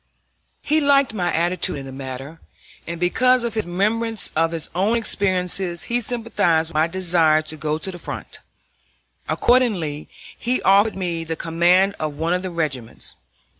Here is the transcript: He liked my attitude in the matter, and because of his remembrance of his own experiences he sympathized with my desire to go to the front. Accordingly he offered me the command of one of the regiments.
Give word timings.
He 0.63 0.81
liked 0.81 1.13
my 1.13 1.31
attitude 1.31 1.77
in 1.77 1.85
the 1.85 1.91
matter, 1.91 2.39
and 2.87 2.99
because 2.99 3.43
of 3.43 3.53
his 3.53 3.67
remembrance 3.67 4.31
of 4.35 4.51
his 4.51 4.67
own 4.73 4.97
experiences 4.97 5.83
he 5.83 6.01
sympathized 6.01 6.71
with 6.71 6.73
my 6.73 6.87
desire 6.87 7.43
to 7.43 7.55
go 7.55 7.77
to 7.77 7.91
the 7.91 7.99
front. 7.99 8.39
Accordingly 9.29 10.09
he 10.35 10.59
offered 10.63 10.97
me 10.97 11.23
the 11.23 11.35
command 11.35 11.93
of 11.99 12.15
one 12.15 12.33
of 12.33 12.41
the 12.41 12.49
regiments. 12.49 13.15